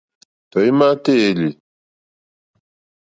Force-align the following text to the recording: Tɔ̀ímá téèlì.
Tɔ̀ímá 0.51 0.87
téèlì. 1.03 1.49